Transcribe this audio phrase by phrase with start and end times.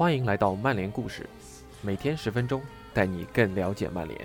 [0.00, 1.28] 欢迎来到曼联故事，
[1.82, 2.62] 每天十分钟，
[2.94, 4.18] 带你更了解曼联。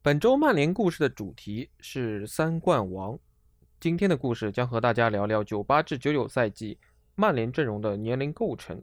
[0.00, 3.18] 本周曼联故事的主题是三冠王。
[3.78, 6.78] 今天的故事将和大家聊聊九八至九九赛季
[7.14, 8.82] 曼联阵容的年龄构成。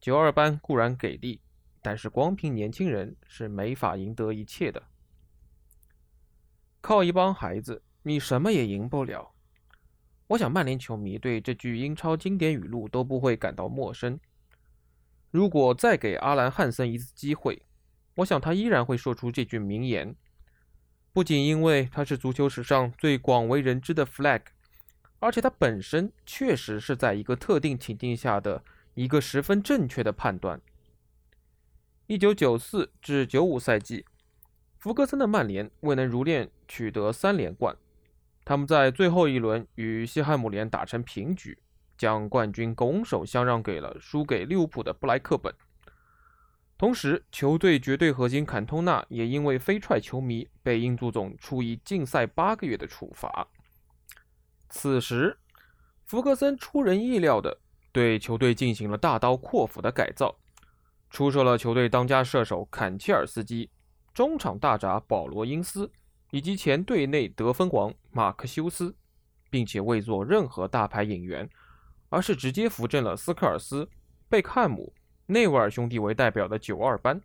[0.00, 1.42] 九二班固然给力，
[1.82, 4.82] 但是光凭年轻人是没法赢得一切的。
[6.80, 9.32] 靠一帮孩子，你什么也赢不了。
[10.28, 14.18] 我想曼联球迷对这句英超经典语录都不会感到陌生。
[15.30, 17.62] 如果再给阿兰·汉森一次机会，
[18.16, 20.14] 我想他依然会说出这句名言，
[21.12, 24.42] 不仅因为他是足球史上最广为人知的 flag，
[25.18, 30.60] 而且他本身确实是在一个特定情境下的一个十分正确的判断。
[32.10, 34.04] 一九九四至九五赛季，
[34.78, 37.76] 福格森的曼联未能如愿取得三连冠，
[38.44, 41.56] 他们在最后一轮与西汉姆联打成平局，
[41.96, 45.54] 将冠军拱手相让给了输给利物浦的布莱克本。
[46.76, 53.46] 同时，球队绝对核心坎通纳也因为飞踹球迷被英足总处以禁赛八个月的处罚。
[54.68, 55.38] 此时，
[56.04, 57.58] 福格森出人意料的
[57.92, 60.34] 对球队进行了大刀阔斧的改造，
[61.10, 63.68] 出售了球队当家射手坎切尔斯基、
[64.14, 65.90] 中场大闸保罗因斯
[66.30, 68.96] 以及前队内得分王马克修斯，
[69.50, 71.48] 并且未做任何大牌引援，
[72.08, 73.88] 而是直接扶正了斯科尔斯、
[74.28, 74.94] 贝克汉姆。
[75.26, 77.20] 内维尔兄弟为代表的九二班，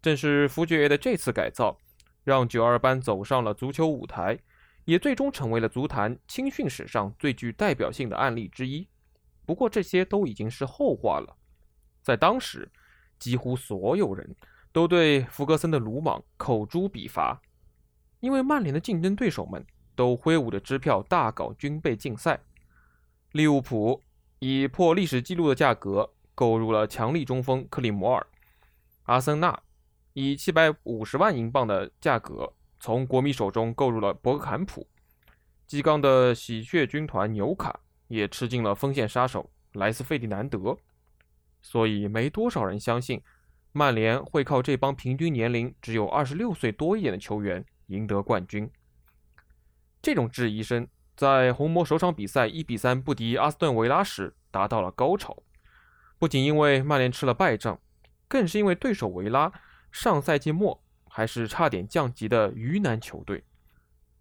[0.00, 1.76] 正是福爵爷的这次改造，
[2.22, 4.38] 让九二班走上了足球舞台，
[4.84, 8.86] 也最终成为了足坛青训史上最具代表性的案例之一。
[9.44, 11.36] 不过这些都已经是后话了。
[12.04, 12.70] 在当时，
[13.18, 14.36] 几乎所有人
[14.70, 17.42] 都对弗格森的鲁莽口诛笔伐，
[18.20, 19.66] 因为曼联的竞争对手们
[19.96, 22.38] 都挥舞着支票大搞军备竞赛。
[23.32, 24.00] 利物浦
[24.38, 26.12] 以破历史纪录的价格。
[26.36, 28.26] 购入了强力中锋克里摩尔，
[29.04, 29.56] 阿森纳
[30.14, 34.84] 以七百五十万英镑的价格从国米手中购入了博格坎普，
[35.64, 37.78] 激刚的喜鹊军团纽卡
[38.08, 40.76] 也吃进了锋线杀手莱斯费迪南德，
[41.64, 43.22] 所以没多少人相信
[43.72, 48.70] 曼联会靠这帮平均年龄只有二十六岁多一点的球员赢得冠军。
[50.02, 50.86] 这种质疑声
[51.16, 55.42] 在红魔首场比赛一比三不敌阿斯顿维拉时达到了高潮。
[56.18, 57.80] 不仅因为曼联吃了败仗，
[58.28, 59.50] 更是因为对手维拉
[59.90, 63.42] 上赛季末还是差点降级的鱼腩球队。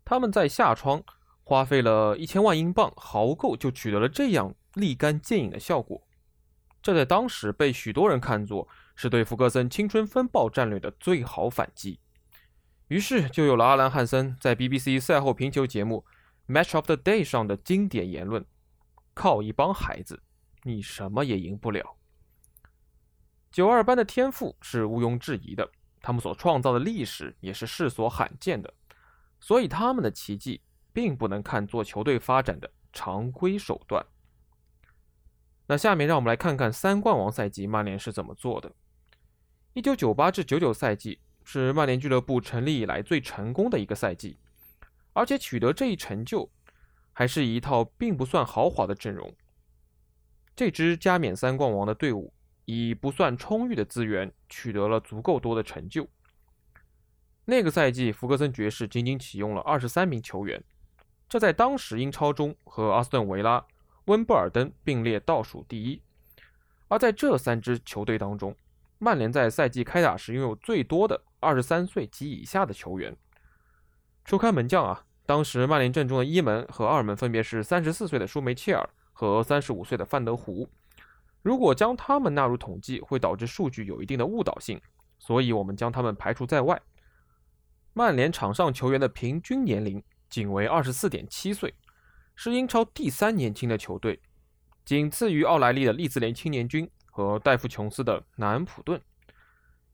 [0.05, 1.03] 他们在夏窗
[1.43, 6.01] 花费了一千万英镑豪购，就取得了这样立竿见影的效果。
[6.83, 11.99] 这在当时被许多人看作是对福格森青春风暴战略的最好反击。
[12.89, 16.05] 于是就有了阿兰·汉森在 BBC 赛后评球节目
[16.53, 18.45] 《Match of the Day》上的经典言论
[19.15, 20.21] ：“靠一帮孩子。”
[20.63, 21.97] 你什么也赢不了。
[23.51, 25.69] 九二班的天赋是毋庸置疑的，
[26.01, 28.73] 他们所创造的历史也是世所罕见的，
[29.39, 30.61] 所以他们的奇迹
[30.91, 34.05] 并不能看作球队发展的常规手段。
[35.67, 38.71] 那下面让我们来看看三冠王赛季曼联是怎么做的。
[39.73, 44.37] 一九九八至九九赛季是曼联俱乐部成立以来最成功的一个赛季，
[45.13, 46.49] 而且取得这一成就
[47.11, 49.33] 还是一套并不算豪华的阵容。
[50.55, 52.33] 这支加冕三冠王的队伍
[52.65, 56.07] 以不算充裕的资源取得了足够多的成就。
[57.45, 60.63] 那个赛季，福格森爵士仅仅启用了二十三名球员，
[61.27, 63.65] 这在当时英超中和阿斯顿维拉、
[64.05, 66.01] 温布尔登并列倒数第一。
[66.87, 68.55] 而在这三支球队当中，
[68.99, 73.15] 曼联在赛季开打时拥有最多的二十三岁及以下的球员。
[74.25, 78.89] 除开门将啊，当时曼联阵中的一门和二门分别是三十四岁的舒梅切尔。
[79.15, 80.67] 和三十五岁的范德胡，
[81.43, 84.81] 如果将他们纳入统计，会导致数据有一定的误导性，
[85.19, 86.81] 所以我们将他们排除在外。
[87.93, 91.71] 曼联场上球员的平均年龄仅为二十四点七岁，
[92.35, 94.19] 是英超第三年轻的球队，
[94.85, 99.01] 仅次于奥莱利的利兹联青年军和戴夫琼斯的南安普顿。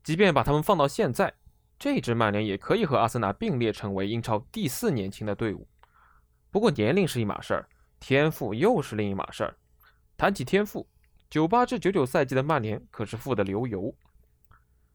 [0.02, 1.34] 即便把他们放到现在，
[1.78, 5.68] 这支曼联也可以和阿森纳并列成为英超第四年轻的队伍。
[6.50, 7.68] 不过年龄是一码事儿。
[8.00, 9.54] 天赋又是另一码事儿。
[10.16, 10.88] 谈起天赋，
[11.28, 13.94] 九八至九九赛季的曼联可是富得流油。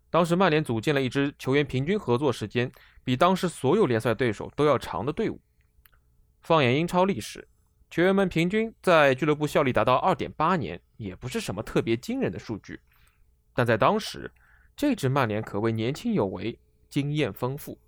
[0.10, 2.72] 当时曼联组建了一支球员平均合作时间
[3.04, 5.40] 比当时所有联赛对手都要长的队伍。
[6.46, 7.48] 放眼英超历史，
[7.90, 12.80] 球员们平均在俱乐部效力达到二点八年，也不是什么特别惊人的数据。
[13.52, 14.32] 但在当时，
[14.78, 17.80] 这支曼联可谓年轻有为，经验丰富。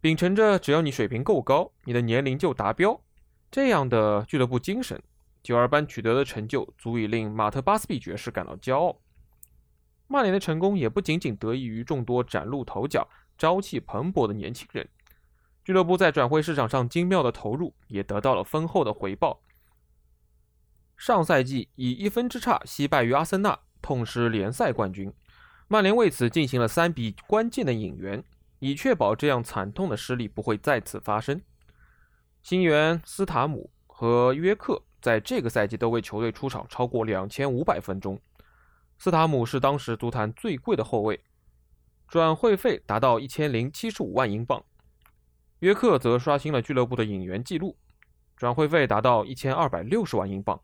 [0.00, 3.02] 秉承着只要你水平够高，你的年龄就达标
[3.50, 5.02] 这样的俱乐部精神，
[5.42, 8.96] 九二班取得的成就足以令马特巴斯比爵士感到骄傲。
[10.06, 14.88] 曼联的成功也不仅仅得益于众多崭露头角、朝气蓬勃的年轻人，
[15.64, 19.40] 俱乐部在转会市场上精妙的投入也得到了丰厚的回报。
[20.96, 25.12] 上赛季以一分之差惜败于阿森纳，痛失联赛冠军，
[25.68, 28.22] 曼联为此进行了三笔关键的引援。
[28.64, 31.42] 以确保这样惨痛的失利不会再次发生。
[32.44, 38.20] 新援斯塔姆和约克在这个赛季都为球队出场超过两千五百分钟。
[38.98, 41.20] 斯塔姆是当时足坛最贵的后卫，
[42.06, 44.64] 转会费达到一千零七十五万英镑。
[45.62, 47.76] 约克则刷新了俱乐部的引援记录，
[48.36, 50.60] 转会费达到一千二百六十万英镑。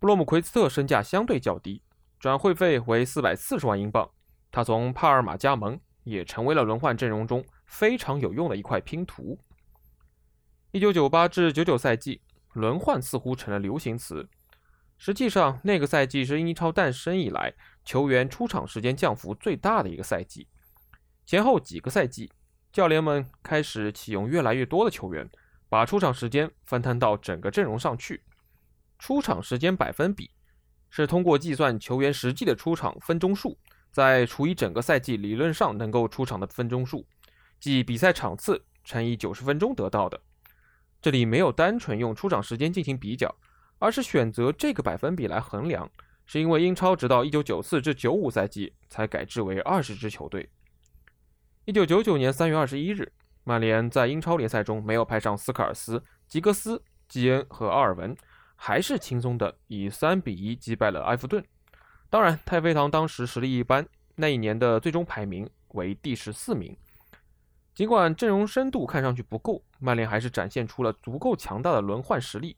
[0.00, 1.82] 布洛姆奎斯特身价相对较低，
[2.18, 4.10] 转会费为四百四十万英镑。
[4.50, 5.78] 他从帕尔马加盟。
[6.04, 9.38] 也成为了轮换阵容中非常有用的一块拼图。
[10.72, 12.20] 一九九八至九九赛季，
[12.54, 14.28] 轮换似乎成了流行词。
[14.98, 17.54] 实际上，那个赛季是英超诞生以来
[17.84, 20.48] 球员出场时间降幅最大的一个赛季。
[21.24, 22.32] 前后几个赛季，
[22.72, 25.28] 教练们开始启用越来越多的球员，
[25.68, 28.22] 把出场时间分摊到整个阵容上去。
[28.98, 30.30] 出场时间百分比
[30.88, 33.58] 是通过计算球员实际的出场分钟数。
[33.90, 37.06] 再除以整个赛季理论上能够出场的分钟数，
[37.60, 40.18] 即比赛场次乘以九十分钟得到的。
[41.02, 43.36] 这里没有单纯用出场时间进行比较，
[43.78, 45.90] 而是选择这个百分比来衡量，
[46.24, 50.48] 是因为英超直到一九九四至九五赛季才改制为二十支球队。
[51.64, 53.12] 一九九九年三月二十一日，
[53.44, 58.16] 曼联在英超联赛中没有派上斯科尔斯、吉格斯、基恩和阿尔文，
[58.56, 61.40] 还是轻松的以三比一击败了埃弗顿。
[62.10, 63.86] 当然，太妃堂当时实力一般，
[64.16, 66.76] 那一年的最终排名为第十四名。
[67.76, 72.56] 尽管阵容深度看上去不够，曼联还是展现出了足够强大的轮换实力。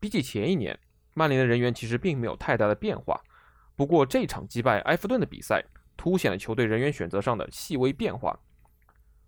[0.00, 0.76] 比起前一年，
[1.14, 3.22] 曼联的人员其实并没有太大的变化。
[3.76, 5.64] 不过，这场击败埃弗顿的比赛
[5.96, 8.38] 凸显了球队人员选择上的细微变化。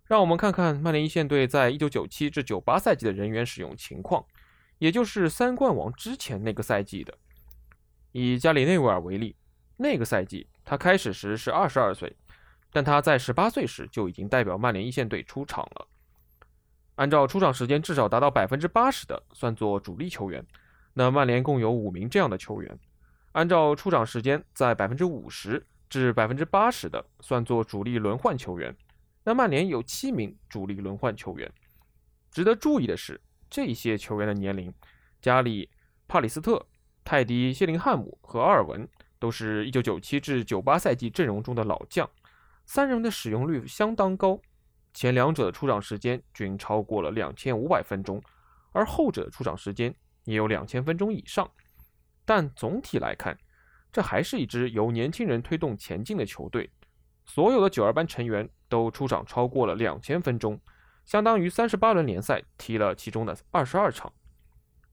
[0.05, 4.25] 让我们看看曼联一线队在一九九七至九八赛季的人员使用情况，
[4.77, 7.13] 也就是三冠王之前那个赛季的。
[8.13, 9.35] 以加里内维尔为例。
[9.79, 12.15] 那个赛季，他开始时是二十二岁，
[12.71, 15.87] 但他在十八岁时就已经代表曼联一线队出场了。
[16.95, 20.43] 按照出场时间至少达到百分之八十的算作主力球员，
[20.95, 22.75] 那曼联共有五名这样的球员；
[23.33, 28.75] 按照出场时间在百分之五十至百分之八十的算作主力轮换球员，
[29.23, 31.51] 那曼联有七名主力轮换球员。
[32.31, 33.19] 值得注意的是，
[33.49, 34.73] 这些球员的年龄：
[35.21, 35.69] 加里、
[36.07, 36.65] 帕里斯特、
[37.03, 38.87] 泰迪、谢林汉姆和阿尔文。
[39.19, 42.07] 都是一九九七至九八赛季阵容中的老将，
[42.67, 44.39] 三人的使用率相当高，
[44.93, 48.21] 前两者的出场时间均超过了两千五百分钟，
[48.73, 49.91] 而后者的出场时间
[50.25, 51.49] 也有两千分钟以上。
[52.25, 53.35] 但总体来看，
[53.97, 56.69] 这还是一支由年轻人推动前进的球队。
[57.25, 60.61] 所有的九二班成员都出场超过了两千分钟，
[61.03, 64.13] 相当于三十八轮联赛踢了其中的二十二场。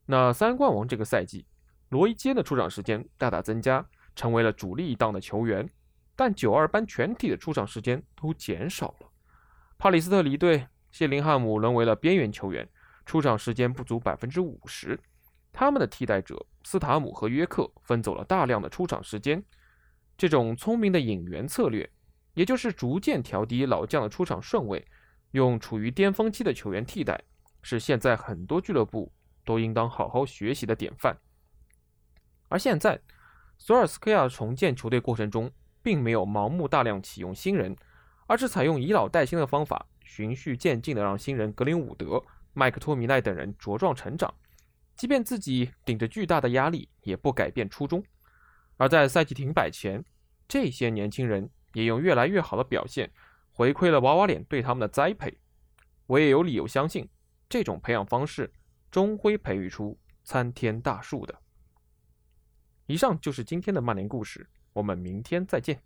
[0.06, 1.44] 那三冠王这个赛季，
[1.90, 3.86] 罗伊坚的出场时间大大增加。
[4.16, 5.68] 成为了主力一档的球员，
[6.16, 9.10] 但九二班全体的出场时间都减少了。
[9.76, 12.66] 帕里斯特离队，谢林汉姆沦为了边缘球员，
[13.04, 14.98] 出场时间不足百分之五十。
[15.54, 19.42] 他们的替代者斯塔姆和约克分走了大量的出场时间。
[20.18, 21.88] 这种聪明的引援策略，
[22.34, 24.86] 也就是逐渐调低老将的出场顺位，
[25.30, 27.18] 用处于巅峰期的球员替代，
[27.62, 29.10] 是现在很多俱乐部
[29.44, 31.16] 都应当好好学习的典范。
[32.48, 33.00] 而现在。
[33.56, 35.48] 索尔斯克亚重建球队过程中，
[35.80, 37.74] 并没有盲目大量启用新人，
[38.26, 42.20] 而是采用以老带新的方法，循序渐进的让新人格林伍德、
[42.52, 44.34] 麦克托米奈等人茁壮成长。
[44.96, 48.02] 即便自己顶着巨大的压力，也不改变初衷。
[48.76, 50.04] 而在赛季停摆前，
[50.48, 53.10] 这些年轻人也用越来越好的表现，
[53.52, 55.38] 回馈了娃娃脸对他们的栽培。
[56.06, 57.08] 我也有理由相信，
[57.48, 58.52] 这种培养方式
[58.90, 61.40] 终会培育出参天大树的。
[62.86, 65.82] 以上就是今天的曼联故事，我们明天再见。